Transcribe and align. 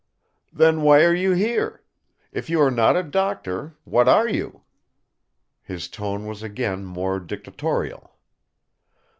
"Then 0.51 0.81
why 0.81 1.03
are 1.05 1.13
you 1.13 1.33
here? 1.33 1.83
If 2.31 2.49
you 2.49 2.59
are 2.61 2.71
not 2.71 2.97
a 2.97 3.03
doctor, 3.03 3.75
what 3.83 4.07
are 4.07 4.27
you?" 4.27 4.63
His 5.61 5.87
tone 5.87 6.25
was 6.25 6.41
again 6.41 6.85
more 6.85 7.19
dictatorial. 7.19 8.15